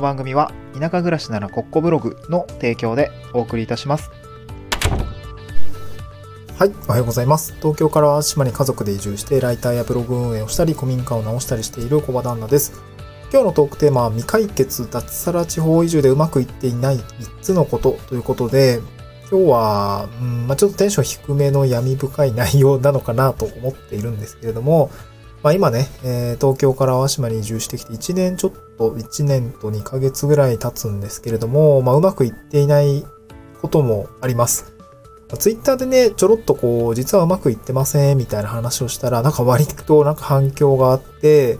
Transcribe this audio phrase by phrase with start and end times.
[0.00, 4.10] の番組は田舎暮らしならコッコブログの提供でお送りいたします。
[6.58, 7.54] はい、おはようございます。
[7.58, 12.82] 東京から島に家族で移住して、ライターやブログ運営をしたり、古民家を直したりしている小場旦那です。
[13.32, 18.80] 今日のトークテーマは、未解決脱サラ地方移住でうまくいっていない3つのことということで、
[19.30, 24.90] 今日は、うんまあ、ちょっとテンション低めの闇深い内容なのかなと思っているんですけれども、
[25.42, 33.04] まあ、今ね、えー東京から淡島に移住してきて1年ちょっと、1年と2ヶ月ぐらい経つんですけれども、まあ、うまくいっていない
[33.60, 34.72] こともあります。
[35.38, 41.58] ツイッターでね、ちょろっとこう、実はうまくいってません、みたいな話をしたら、なんか割となんか反響があって、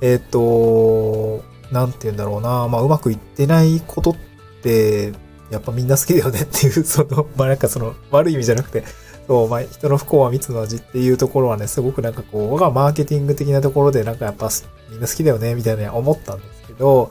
[0.00, 4.16] えっ、と、なんて言うんだろうな、まあうまくいってないことっ
[4.62, 5.12] て、
[5.50, 8.84] やっぱみんな好きだよねっていう、その、まあなんかその、悪い意味じゃなくて、
[9.26, 14.48] そう、まあ人の不幸は蜜の味っていうところはね、すごくなんかこう、僕はマーケティング的なところでなんかやっぱ
[14.90, 17.10] みんな好きだよね、みたいな思ったんですけど、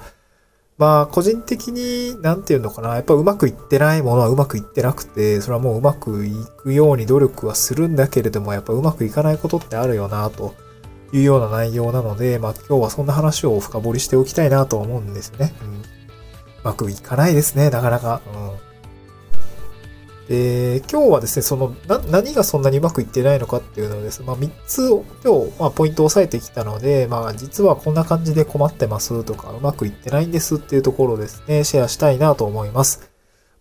[0.78, 10.56] まあ、個人的に、なんていうのかな、やっぱうまくいってないものはうまくいってなくて、それはもううまくいくように努力はするんだけれども、やっぱうまくいかないことってあるよな、と
[11.14, 15.54] いうような内容なので、まあ今日はそんな話を深掘りしておきたいなと思うんですね。
[15.62, 15.68] うん。
[15.74, 15.82] う
[16.64, 18.22] まくいかないですね、なかなか。
[18.34, 18.63] うん。
[20.28, 21.76] で、今日はですね、その、
[22.10, 33.12] 何がそんなにうまくいってないのかっていうのをですね、まあ3つを今日、まあポイントを押さえてきたので、まあ実はこんな感じで困ってますとか、うまくいってないんですっていうところをですね、シェアしたいなと思います。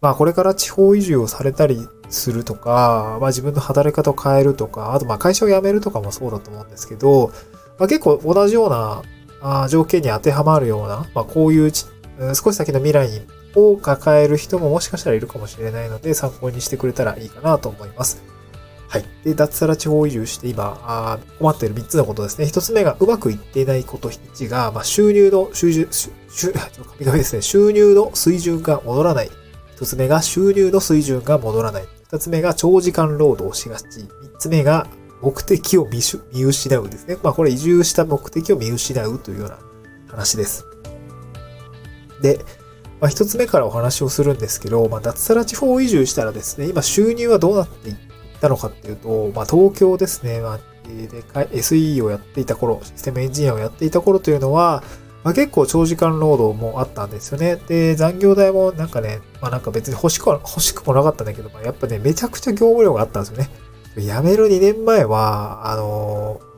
[0.01, 7.33] まあこれから地方移住をされたりするとか、まあ自分の働き方を変えるとか、あとまあ会社を辞めるとかもそうだと思うんですけど、
[7.79, 9.03] まあ結構同じような
[9.43, 11.73] あ条件に当てはまるような、まあこういう
[12.35, 13.23] 少し先の未来に
[13.55, 18.23] を抱える人ももしかしたらいるかもしれないので参考にしてくれたらいいかなと思います。
[18.93, 19.05] はい。
[19.25, 22.45] で、脱サラ地方移住して今、あ困っている3つのことですね。
[22.45, 24.11] 1つ目がうまくいっていないこと。
[24.11, 27.41] 1が、まあ、収入の、収入、収、収、ちょっと紙紙ですね。
[27.41, 29.31] 収入の水準が戻らない。
[29.77, 31.85] 1つ目が収入の水準が戻らない。
[32.11, 34.01] 2つ目が長時間労働しがち。
[34.01, 34.87] 3つ目が
[35.23, 37.17] 目的を見し見失うですね。
[37.23, 39.59] まあ、これ移住した目的を見失うというような
[40.09, 40.67] 話です。
[42.21, 42.41] で、
[43.03, 47.97] まあ、一つ目からお話をするんですけど、まあ、脱サラ地方移住したらですね、今収入はどうなっていっ
[48.41, 54.85] たのかっていうと、まあ、東京ですね、まあ、で SE をやっていた頃、システムエンジニアをやっていた頃というのは、
[55.25, 57.57] まあ、結構長時間労働もあったんですよね。
[57.57, 63.51] で、残業代もなんかね、まあなんか別に欲しくは、欲しくもなかったんだけど、まあ、やっぱね、めちゃくちゃ業務量があったんですよね。
[63.97, 66.53] 辞める2年前は、あのー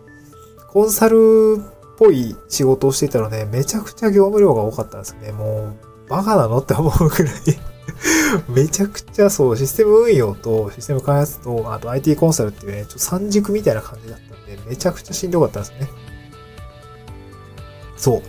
[0.75, 1.63] コンサルっ
[1.97, 5.31] ぽい仕事をしていたので、めちゃくちゃ業務量が多かったんですよね。
[5.31, 6.59] もう、バカなの？
[6.59, 7.35] って思うくらい
[8.49, 15.89] めちゃくちゃそう、システム運用とシステム開発と、あと IT コンサルっていうね、ちょっと三軸みたいな感じだったんで、めちゃくちゃしんどかったんですね。
[17.97, 18.23] そう。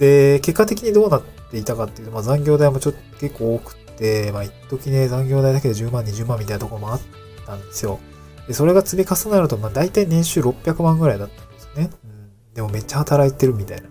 [0.00, 7.00] で、結果的にどうなっていたかっていうと、まあ残業代もちょっと結構多くて、まあ一時ね、残業代だけで10万、20万みたいなところもあっ
[7.46, 8.00] たんですよ。
[8.48, 11.90] で、それが積み重なると、まあ大体年収600万ぐらいだったんですね。
[12.04, 12.54] うん。
[12.54, 13.88] でもめっちゃ働いてるみたいな。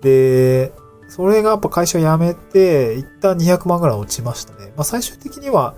[0.00, 0.72] で、
[1.08, 4.72] それがやっぱ会社を辞めて、一旦200万ぐらい落ちましたね。
[4.76, 5.74] まあ最終的には、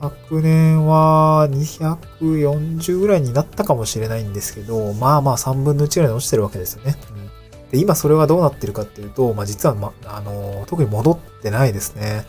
[0.00, 6.96] 昨年は240ぐらいになったかもしれないんですけど、まあまあ3分の1ぐらいに落ちてるわけですよね。
[7.12, 7.28] うん
[7.70, 12.24] で、今それはどうなってるかっていうと、まあ実は、ま、あの、特に戻ってないですね。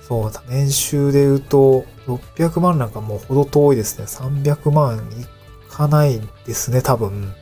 [0.00, 4.06] そう、年収で言うと、600万なんかもうほど遠いですね。
[4.06, 7.34] 300万いかないですね、多分。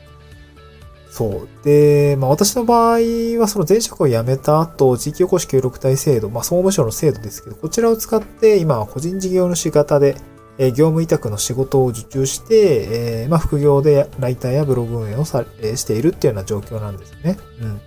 [1.17, 1.49] そう。
[1.63, 2.99] で、まあ私の場合
[3.39, 10.15] はその前職を辞めた後、地域おこし協力隊制度、まあ総務省の制度ですけど、こちらを使って今は個人事業主型で、
[10.59, 17.39] え業務委託の仕事を受注して、えーまあ副業でライターやブログ運営をさ、えしているっていうような状況なんですね。
[17.61, 17.81] うん。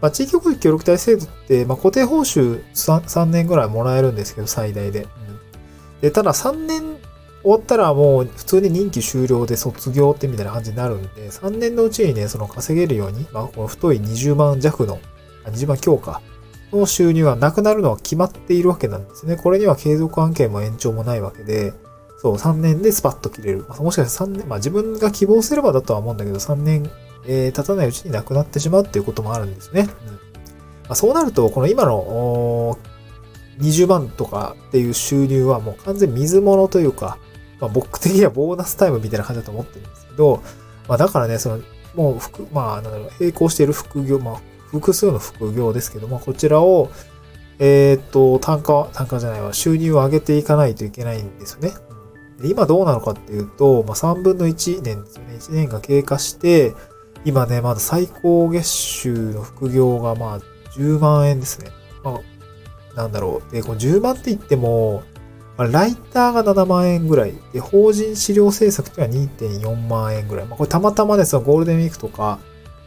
[0.00, 5.02] まあ地域おこし協力隊制度って、まあ固定報酬 3, 3年ぐらいもらえるんですけど、最大で。
[5.02, 5.08] うん。
[6.00, 6.96] で、ただ3年
[7.42, 14.98] 終わったらもう普通に任期終了で卒業ってみたいな感じになるんで、3年のうちにね、その稼げるように、まあ、この太い20万弱の、
[15.46, 16.20] 20万強化
[16.72, 19.36] の収入がなくなるのは決まっているわけなんですね。
[19.36, 21.72] これには継続案件も延長もないわけで、
[22.20, 23.64] そう、3年でスパッと切れる。
[23.68, 26.90] まあ、もしかしたら3年、まあ自分が希望すればだとは思うんだけど、3年、
[27.26, 29.82] えー経たないうちになくなってしまうっていうこともあるんですね。
[29.82, 30.18] うん
[30.88, 32.78] まあ、そうなると、この今の、
[33.60, 37.18] 20万とかっていう収入はもう完全水物というか、
[37.60, 40.42] まあ、僕的にはボーナスタイムみたいな感じだと思ってるんですけど、
[40.88, 41.60] まあだからね、その、
[41.94, 44.40] もう副、まあ、なんだろう、並行している副業、まあ、
[44.70, 46.90] 複数の副業ですけども、こちらを、
[47.58, 51.72] えーっと、単価、単価じゃないわ、収入を上げていかないといけないんですよね。
[52.40, 55.34] で今どうなのかっていうと、まあ、3分の1年ですよね。
[55.34, 56.74] 1年が経過して、
[57.24, 60.40] 今ね、まだ最高月収の副業がまあ
[60.76, 61.70] 10万円ですね。
[62.04, 62.20] ま
[62.94, 63.52] あ、なんだろう。
[63.52, 65.02] で、この10万って言っても、
[65.58, 67.34] まあ、ライターが7万円ぐらい。
[67.52, 70.46] で、法人資料制作っていうのは2.4万円ぐらい。
[70.46, 72.38] まあ、これたまたまですゴールデンウィークとか、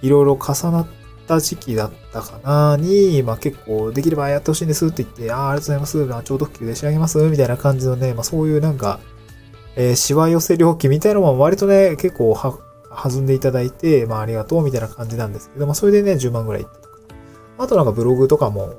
[0.02, 0.88] いろいろ重なっ
[1.28, 5.98] た時期だったかなに、まあ結構できればやってほしいんですって言って、ああ、ありがとうございます。
[6.06, 7.18] まあ、超特急で仕上げます。
[7.20, 9.02] みたいな感じのね、まあそういうなんか、
[9.76, 12.58] えー、しわ寄せ料金みたいなのも割とね、結構は、
[12.90, 16.66] 弾んでいただいて、まあありがとうみたいな感じなんですけど、まあそれでね、10万ぐらい
[17.62, 18.74] あとなんかブログとかも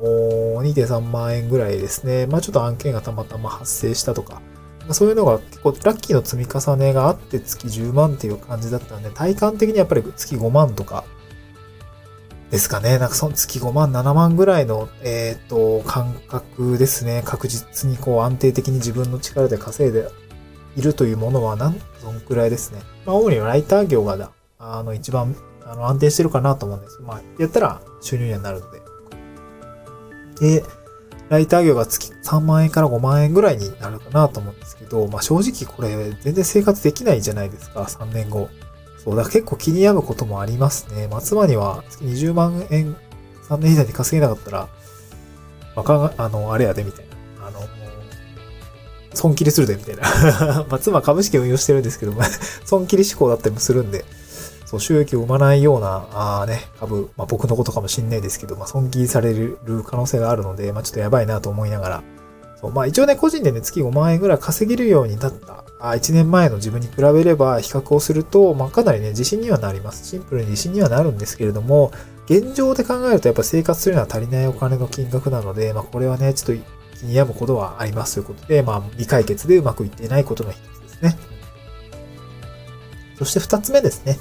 [0.63, 2.27] 2.3万円ぐらいですね。
[2.27, 4.43] まあちょっと案件がたまたま発生したとか、
[4.91, 11.05] そういうのが結構ラッキーの積み重ねがあって月10万っていう感じだったんで、体感的にやっぱり月5万とか
[12.51, 12.99] ですかね。
[12.99, 17.23] なんかその月5万、7万ぐらいの、えっ、ー、と、感覚ですね。
[17.25, 20.11] 確実にこう安定的に自分の力で稼いで
[20.77, 22.81] いるというものは、なん、そんくらいですね。
[23.07, 25.35] まあ、主にライター業がだ、あの、一番、
[25.67, 27.01] あの、安定してるかなと思うんです。
[27.03, 28.83] まあ、やったら収入にはなるので。
[30.41, 30.65] で、
[31.29, 38.49] ライター業が月3万円から5万円ぐらいになるかなと思うんですけど、まあ正直これ全然生活できないじゃないですか、3年後。
[39.03, 41.09] そう、だから結構気に病むこともありますね。
[41.09, 42.97] まあ、妻には月20万円
[43.49, 44.69] 3年以内に稼げなかったら、
[45.75, 47.07] まあ、あの、あれやで、みたい
[47.41, 47.49] な。
[47.49, 47.69] あの、もう、
[49.15, 50.65] 損切りするで、みたいな。
[50.69, 52.15] まあ、妻株式運用してるんですけど、
[52.65, 54.05] 損切り志向だったりもするんで、
[54.73, 62.03] そう、収益を生まないような、あね、株、まあ僕のことかもしんないですけど、まあ損切りされる可能性があるので、まあちょっとやばいなと思いながら、
[62.59, 70.09] そうまあ一応ね、個人でね、月5万円ぐらい稼げるようになったあ1年前の自分に比べれば比較をすると、まあ、かなりね、自信にはなります。
[70.09, 71.93] シンプルに自信にはなるんですけれども、
[72.27, 76.65] 現状で考えるとやっぱ生活するには足りないお金の金額なので、まあ、これはね、ちょっと
[76.99, 81.19] 気に病むことはありますということで、まあ、未解決でうまくいっていないことの一つですね。
[83.19, 84.19] そして二つ目ですね。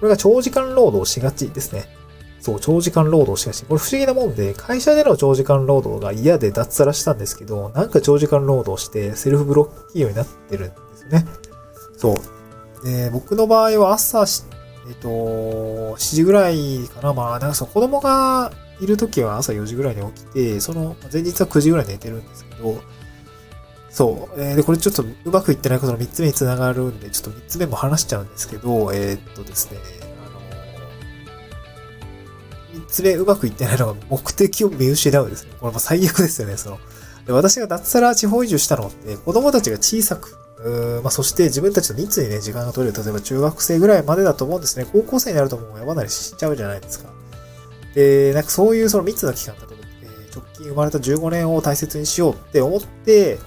[0.00, 1.84] これが長時間労働しがちですね。
[2.40, 3.64] そう、長時間労働しがち。
[3.66, 11.26] これ不思議なもんで、会社での長時間労働が嫌で脱サラしたんですけど、なんか長時間労働してセルフブロック企業になってるんですよね。
[11.98, 12.14] そ
[12.82, 12.84] う。
[12.84, 14.24] で、僕の場合は朝、
[14.88, 17.12] えっと、7時ぐらいかな。
[17.12, 22.80] まあ、なんかその子供がいるときは朝4時ぐらいに起きて、その前日は9時ぐらい寝てるんですけど、
[23.90, 24.40] そう。
[24.40, 29.78] えー、で、これちょっとうまくいってないことの3つ目につながるんで、ちょっと3つ目も話しちゃうんですけど、えー、っとですね、
[32.72, 35.52] あの、3つ目うまくいってないのが目的を見失うですね。
[35.60, 36.78] これも最悪ですよね、その。
[37.26, 43.02] で私が脱サラ地方移住したのって、子供たちが小さく、うまあ、そして自分たちの密にね、時間が取れる。
[43.02, 44.86] 例えば中学生ぐらいまでだと思うんですね。
[44.92, 47.10] 高校生になるともう親離れしちゃうじゃないですか。
[47.94, 53.38] で、なんかそういうその密な期間だと、えー、直近生まれた15年を大切にしようって思って、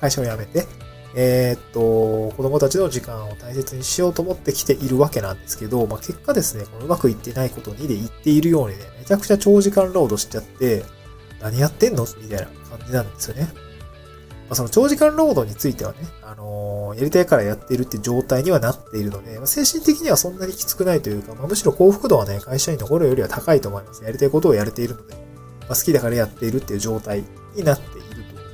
[0.00, 0.66] 会社を辞めて、
[1.14, 10.84] えー、っと、子供たちの時間を大切にしようと思ってきているわけなんですけど、まあ、結果ですね、このうまくいってないことにで言っているようにね、めちゃくちゃ長時間労働しちゃって、
[11.40, 12.04] 何やってんの？
[12.20, 13.48] みたいな感じなんですよね。
[14.48, 24.04] まあ、その長時間労働についてはね、あのー、やりたいからやっているって状態にはなっているので、まあ、精神的にはそんなにきつくないというか、まあ、むしろ幸福度はね、会社に残るよりは高いと思います。
[24.04, 27.24] やりたいことをやれているので、まあ、好きだからやっているっていう状態
[27.54, 27.97] になって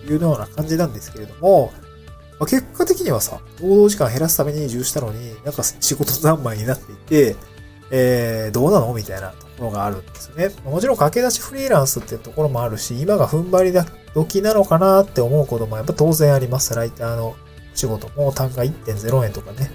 [0.04, 1.72] いうような感じなんですけれども、
[2.38, 7.36] まあ、結果的にはさ、労働時間減らすために移住したのに、なんか仕事三昧になっていて、
[7.90, 10.50] えー、どうなのみたいなところがあるんですよね。
[10.64, 13.73] もちろん駆け出しフリーランスっていうところもあるし、今が踏ん張り
[14.14, 16.75] 時なのかなって思うこともやっぱ当然あります。
[16.75, 17.37] ライターの
[17.75, 19.70] 仕事も単価1.0円とかね、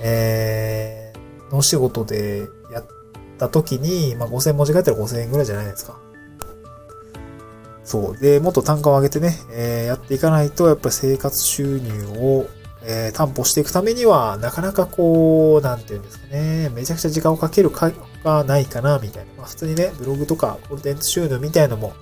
[0.00, 2.86] えー、の仕事でやっ
[3.38, 5.98] た時に、まあ、5000文字書いたら5000円ぐらいじゃないですか。
[7.90, 8.16] そう。
[8.16, 12.46] で、もっと単価を上げてね、えー、やっていかないと、やっぱり生活収入を、
[12.84, 17.90] えー、担保していくためには、なかなかこう、なんていうんですかね、めちゃくちゃ時間をかけるか
[18.22, 19.32] がないかな、みたいな。
[19.38, 21.94] まあ、普通にね、ブログとかコンテンツ収入みたいのも、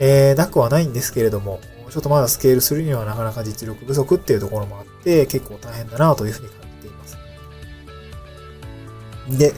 [0.00, 7.16] えー、なくはないんですけれども、ちょっとまだスケールするにはなかなか実力不足っていうところもあって、結構大変だなというふうに感じています。
[9.38, 9.54] で、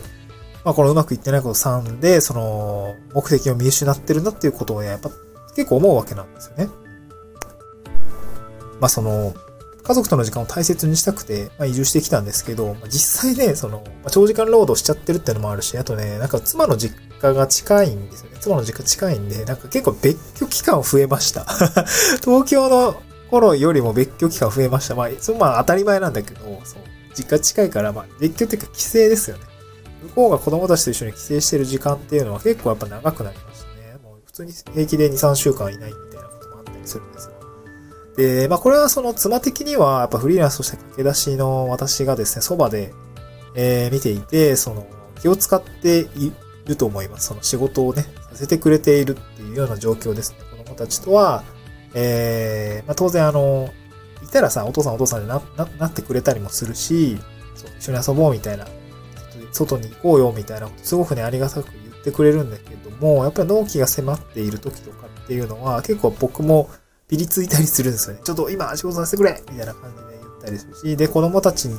[0.62, 5.10] まあこのうまくいってないこと3で、その、目的を見失ってるなっていうことをね、やっぱ
[5.54, 6.68] 結構思うわけなんですよね。
[8.80, 9.34] まあその、
[9.82, 18.36] 家族との時間を大切にしたくて、まあ、移住してきたんですけど、まあ、実際ね、その、まあ、長時間労働しちゃってるってのもあるし、あとね、なんか妻の実家が近いんですよね。
[18.40, 21.44] 妻の実家近いんで、なんか結構別居期間増えました。
[22.22, 24.94] 東京の頃よりも別居期間増えました。
[24.94, 26.82] まあ、そまあ当たり前なんだけど、そう、
[27.14, 29.44] 実家近いから、まあ別居っていうか帰省ですよね。
[30.02, 33.48] 向こうが子供たちと一緒に帰省してる時間っていうのは結構やっぱ長くなりましたね。
[33.48, 33.49] もう普
[34.40, 37.32] 通に平気で2、3週間いないみたいなこともあったりするんですよ。
[38.16, 42.92] で、まあこれはその妻的にはやっぱフリーランスとして駆け出しの私がですね、そばで、
[43.54, 44.86] えー、見ていて、その
[45.20, 46.32] 気を使ってい
[46.66, 47.28] ると思います。
[47.28, 50.38] その仕事をね、させてくれているっていうような状況ですね。
[50.50, 51.44] 子供たちとは、
[51.94, 53.70] えー、まあ、当然あの、
[54.22, 57.18] いたらさ、お父さんお父さんになななってくれたりもするし、
[57.54, 58.66] そう一緒に遊ぼうみたいな、
[59.52, 61.70] 外に行こうよみたいなことすごくね、ありがたく
[62.00, 66.70] ってくれるんだけども、やっぱり納期が迫っている時とかっていうのは、結構僕も
[67.08, 68.22] ピリついたりするんですよね。
[68.24, 71.78] ちょっと今仕事させてくれみたいな感じで言ったりするし、で、子供たちに、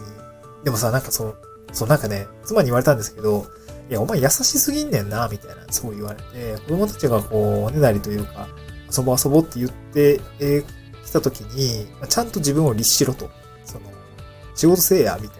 [0.63, 1.37] でもさ、なんかそう、
[1.73, 3.47] そうなんかね、妻に言われたんですけど、
[3.89, 8.47] いや、お前優しすぎんねんな、みたいな、すごい言われて、子供たちがこう、おねだりというか、
[8.95, 10.65] 遊ぼう遊ぼうって言って、えー、
[11.05, 13.29] 来た時に、ちゃんと自分を律しろと。
[13.65, 13.85] その、
[14.55, 15.39] 仕事せえや、みたい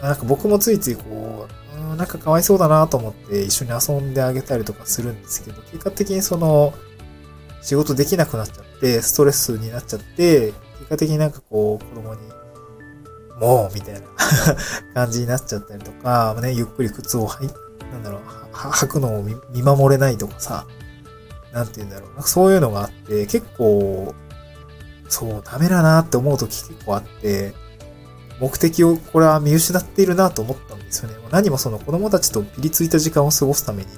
[0.00, 0.08] な。
[0.08, 1.61] なんか僕もついついこう、
[2.02, 6.74] なんかかわいそうだなと思って一緒に遊んであげたりとかするんですけど、結果的にその、
[7.62, 12.20] 仕事できなくなっちゃって、ストレスになっちゃって、結果的になんかこう、子供に、
[13.38, 14.00] もう、みたいな
[14.94, 17.54] 感じになっちゃったりとか、ね、ゆっくり靴を履い、
[17.92, 18.20] なんだろう、
[18.52, 20.66] 履くのを見守れないとかさ、
[21.52, 22.08] なんて言うんだろう。
[22.14, 24.12] なんかそういうのがあって、結構、
[25.08, 27.54] そう、ダメだなって思う時結構あって、
[28.42, 31.14] 目的をこれは見失っているなと思ったんですよね。
[31.30, 33.88] 何もその子供たちとピリついた時間を過ごすために、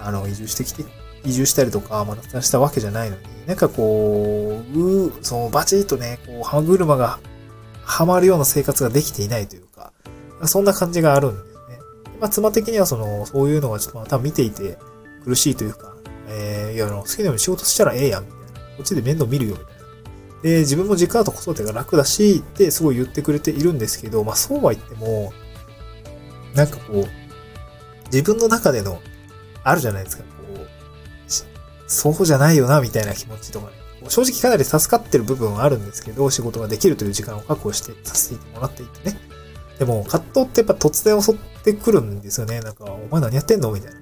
[0.00, 0.84] あの、移住してきて、
[1.24, 7.20] 移住したりとか、またしたわけじゃないのに、なんかこう、うそのバチッとね、こう、歯車が
[7.84, 9.92] はまるような生活ができていないというか、
[10.46, 11.78] そんな感じがあるんですね。
[12.20, 14.78] まあ、妻的にはその、そういうのがちょっとまた見ていて
[15.24, 15.94] 苦しいというか、
[16.28, 18.60] えー、いや、好きなように仕事したらええやん、みたいな。
[18.78, 19.75] こっちで面倒見るよ、みたいな。
[20.42, 25.32] で、自分も実家だと子育てが楽だし、ってすごい言ってくれているんですけど、まあそうは言っても、
[26.54, 27.06] なんかこう、
[28.12, 29.00] 自分の中での、
[29.64, 30.28] あるじゃないですか、こ
[30.60, 30.66] う、
[31.88, 33.72] そうじゃないよな、みたいな気持ちとかね。
[34.08, 39.18] 正直かなり助かってる部分はあるんですけど、仕事ができるという時間を確保してさせてもらっていてね。
[39.80, 42.60] でも、葛藤ってやっぱ突然襲ってくるんですよね。
[42.60, 43.72] なんか、お前何やってんの？
[43.72, 43.98] みたいな。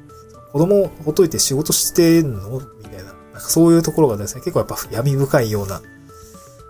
[0.53, 2.61] 子供ほっといて仕事してんの？
[2.79, 3.05] みたいな。
[3.05, 5.81] なんかそういうところがですね、結構やっぱ闇深いような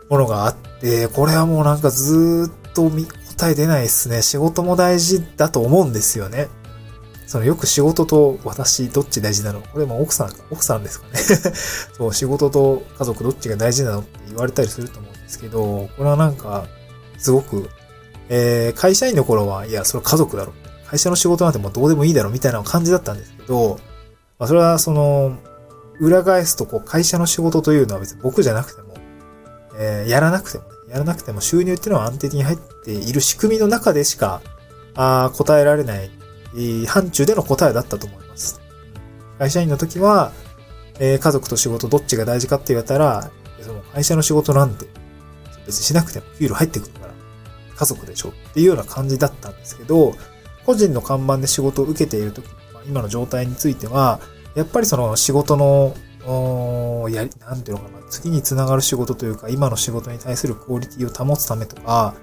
[0.09, 2.91] ものがあって、これはもうなんかずっと
[3.37, 4.23] 答え出ないですね。
[4.23, 6.49] 仕事も大事だと思うんですよね。
[7.27, 9.61] そのよく仕事と私どっち大事なの？
[9.61, 11.19] これも奥さん、奥さんですかね
[11.97, 16.67] そう、仕事と家族どっちが大事なのって言われたりすると思うんですけど、これはなんか、
[17.19, 17.71] すごく、
[18.29, 20.53] えー、会社員の頃は、いや、それ家族だろ。
[20.87, 23.81] 会社の仕事なんてもうどうでもいいだろ、みたいな感じだったんですけど、
[24.39, 25.37] まあ、それはその、
[26.01, 28.83] 裏返すとこう、会社の仕事というのは別に僕じゃなくて、
[29.77, 34.43] えー、やらなくても、やらなくても収入っていうのは安定的に入っている仕組みの中でしか、
[34.95, 36.11] あ答えられない、
[36.55, 38.61] えー、範疇での答えだったと思います。
[39.39, 40.33] 会社員の時は、
[41.01, 44.87] えー、家族と仕事どっちが大事かって言われたら、その会社の仕事なんて
[45.67, 47.15] 別にしなくても給料入ってくるから、
[47.77, 50.15] 家族でしょっていうような感じだったんですけど、
[50.65, 52.47] 個人の看板で仕事を受けている時、
[52.87, 54.21] 今の状態については、
[54.55, 55.95] やっぱりその仕事の
[56.27, 62.15] おやり、なんていうのかな、次につながる仕事というか、今の仕事に対するクオリティを保つためとか、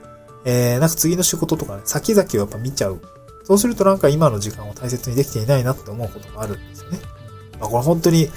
[0.46, 3.00] えー、なんか次の仕事とかね、先々をやっぱ見ちゃう。
[3.43, 7.00] そうするとなんか今の時間を大切にできていないなって思うことがあるんですね。
[7.60, 8.29] まあ、これ本当に、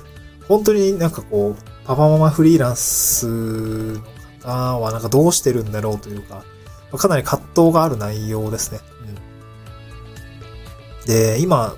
[0.49, 4.00] 本当になんかこう、パパママフリーランスの
[4.42, 6.44] 方はなんかどうしてるんだろうというか、
[6.97, 8.80] かなり葛藤がある内容ですね。
[11.02, 11.75] うん、で、今、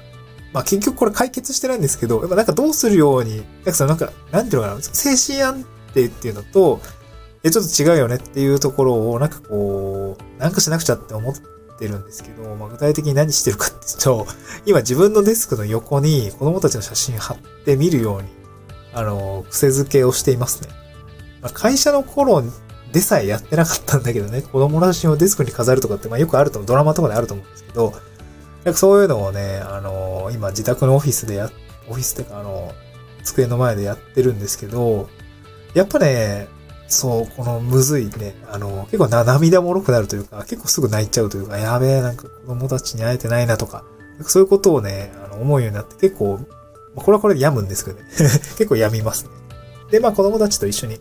[0.56, 6.80] まあ結局これ解決してないんですけど、やっぱなんかどうするように、なんかそのなんか、なんていうのかな、精神安定っていうのと、
[7.42, 11.34] え、ちょっと違うよねっていうところを、なんかこう、なんかしなくちゃって思っ
[11.78, 14.26] てるんですけど、まあ具体的に何してるかって言うと、
[14.64, 18.28] 今自分のデスクの横に子供たちの写真貼って見るように、
[18.94, 20.70] あの、癖づけをしていますね。
[21.42, 22.42] まあ、会社の頃
[22.94, 27.92] でさえやってなかったんだけどね、子供の写真をデスクに飾るとかって、まあよくあると思う、ドラマとかであると思うんですけど、
[28.66, 31.52] なんかそういうのをね、あの、今自宅のオフィスでや、
[31.88, 32.72] オフィスってかあの、
[33.22, 35.08] 机の前でやってるんですけど、
[35.74, 36.48] やっぱね、
[36.88, 43.84] そう、このむずいね、あの、結構な涙もろくなるというか、結構すぐ泣いちゃうというか、やべえ、なんか子供たちに会えてないなとか、
[44.20, 46.40] かそういうことをね、あの思うようになって結構、
[46.96, 48.04] これはこれで病むんですけどね。
[48.58, 49.30] 結構病みますね。
[49.92, 50.98] で、まあ子供たちと一緒に、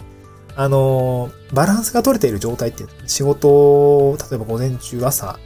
[0.56, 5.40] あの、バランスが取れている状態っていう仕事例えば午前中朝、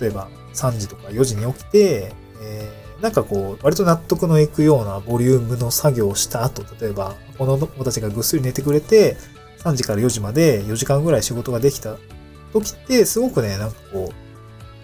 [0.00, 9.16] 例えば3時とか4時に起きて、えー、なんかこう、割と納得のいくようなボリュームの作業をした後、例えば、この子たちがぐっすり寝てくれて、
[9.58, 11.96] 3時から4時まで4時間ぐらい仕事ができた
[12.52, 14.26] 時って、すごくね、なんかこう、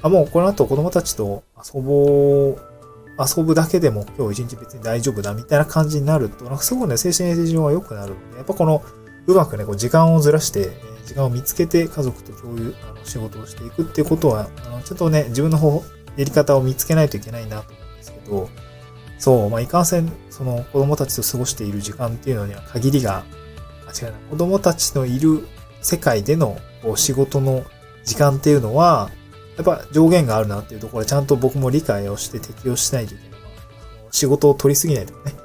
[0.02, 2.72] あ、もうこの後子供たちと遊ぼう、
[3.18, 8.82] 遊ぶだけでも今日一日別に大丈夫だみたいな感じになると、なんかすごくね、精神衛生上は良くなるので、やっぱこの、
[9.26, 10.70] うまくね、こう時間をずらして、
[11.06, 15.82] 時間を見つけて家族と共有、あの仕事をしていくっていうことは、あのちょっとね、自分の方、
[16.16, 18.48] やり方を見つけないといけないなと思うんですけど、
[19.18, 23.24] そう、まあ、いかんせん、その子供たちと過ごしている時間っていうのには限りが、
[23.86, 24.20] 間違いない。
[24.30, 25.46] 子供たちのいる
[25.80, 27.64] 世界でのこう仕事の
[28.04, 29.10] 時間っていうのは、
[29.56, 33.32] やっぱ上限があるなっていうところでちゃんと僕も理解をして適用しないといけない。
[34.10, 35.36] 仕事を取りすぎないとかね。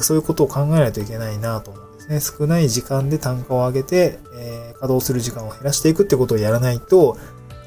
[0.00, 2.20] そういうことを考えないといけないなと思うんね。
[2.20, 7.16] 少ない時間で単価を上げて、えー、稼働する時間を減らしていくってことをやらないと、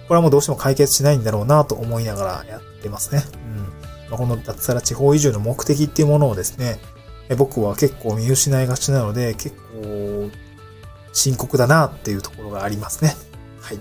[0.08, 3.24] これはもうどうしても解決しないんだろうなと思いながらやってますね。
[4.08, 4.12] うん。
[4.12, 6.80] ま、この脱サラ地方移住の目的っていうものをですね、
[7.30, 10.30] え僕は結構見失いがちなので、結構
[11.12, 13.16] 深刻だなっていうところがありますね。
[13.60, 13.80] はい。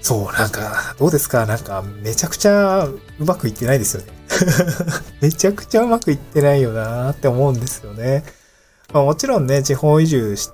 [0.00, 1.46] そう、なんか、どうですか？
[1.46, 4.08] なんか、めちゃくちゃうまくいってないですよね。
[5.22, 8.24] めちゃくちゃうまくいってないよなって思うんですよね。
[8.92, 10.50] まあもちろんね、地方移住し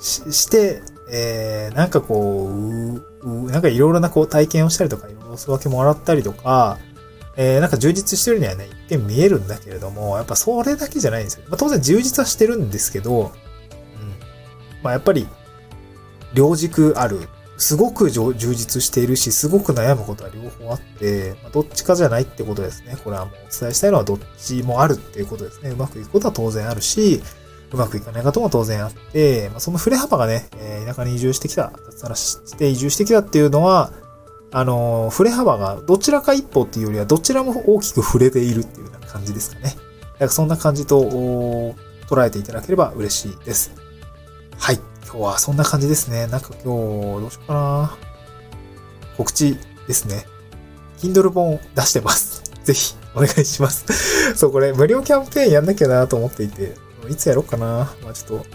[0.00, 6.78] して、えー、なんかこう、うなんかいろいろなこう体験をしたりとか、いろいろお分けもらったりとか、
[7.36, 11.44] えー、なんか充実してるにはね、一見見えるんだけれども、やっぱそれだけじゃないんですよ。
[11.48, 13.30] まあ、当然充実はしてるんですけど、うん。
[14.82, 15.26] まあやっぱり、
[16.34, 17.28] 両軸ある。
[17.56, 22.96] すごく充実しているし、すごく悩むことは両方あって、まあ、どっちかじゃないってことですね。
[23.04, 25.70] これはもうお伝えしたいのはどっちもあるっていうことですね。
[25.70, 27.22] うまくいくことは当然あるし、
[27.74, 33.92] うまくいかないことも当然あって、まあ、その振れ幅がね、えー、田舎に移住してきた、脱サラして移住してきたっていうのは、
[34.52, 39.74] あのー、振れ幅がどちらか一歩っていうよりはどちらも大きく触れているっていうような感じですかね。
[40.18, 41.02] だかそんな感じと
[42.08, 43.72] 捉えていただければ嬉しいです。
[44.56, 44.76] はい。
[45.04, 46.28] 今日はそんな感じですね。
[46.28, 47.96] なんか今日、どうしようかな。
[49.16, 50.26] 告知ですね。
[50.98, 52.44] Kindle 本出してます。
[52.64, 54.34] ぜひ、お願いします。
[54.36, 56.74] そう、これ、無料キャンペーンやんなきゃなと思っていて、
[57.08, 57.94] いつやろうかな。
[58.02, 58.46] まあちょっと、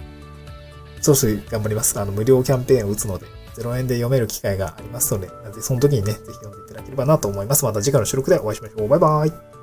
[1.01, 1.99] 少し頑張ります。
[1.99, 3.25] あの、無料キャンペーンを打つので、
[3.55, 5.29] 0円で読める機会がありますので、
[5.61, 7.65] その時にね、ぜひ読んでいただければなと思います。
[7.65, 8.87] また次回の収録でお会いしましょう。
[8.87, 9.58] バイバイ。